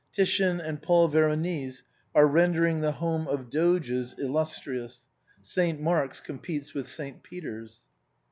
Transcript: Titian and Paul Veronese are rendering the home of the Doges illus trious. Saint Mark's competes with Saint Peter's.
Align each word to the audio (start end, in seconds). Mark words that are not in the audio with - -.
Titian 0.11 0.59
and 0.59 0.81
Paul 0.81 1.09
Veronese 1.09 1.83
are 2.15 2.25
rendering 2.25 2.81
the 2.81 2.93
home 2.93 3.27
of 3.27 3.37
the 3.51 3.51
Doges 3.59 4.15
illus 4.17 4.59
trious. 4.59 5.01
Saint 5.43 5.79
Mark's 5.79 6.21
competes 6.21 6.73
with 6.73 6.87
Saint 6.87 7.21
Peter's. 7.21 7.81